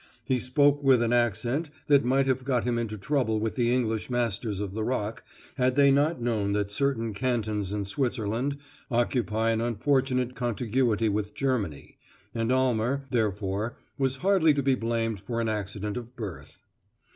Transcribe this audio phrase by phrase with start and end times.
[0.27, 4.09] He spoke with an accent that might have got him into trouble with the English
[4.09, 5.23] masters of the Rock
[5.57, 8.57] had they not known that certain cantons in Switzerland
[8.89, 11.99] occupy an unfortunate contiguity with Germany,
[12.33, 16.63] and Almer, therefore, was hardly to be blamed for an accident of birth.